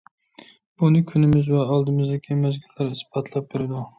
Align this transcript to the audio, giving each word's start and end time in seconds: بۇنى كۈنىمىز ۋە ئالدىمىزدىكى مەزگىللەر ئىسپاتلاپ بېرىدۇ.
بۇنى 0.83 1.01
كۈنىمىز 1.11 1.51
ۋە 1.57 1.61
ئالدىمىزدىكى 1.75 2.39
مەزگىللەر 2.45 2.91
ئىسپاتلاپ 2.95 3.53
بېرىدۇ. 3.55 3.85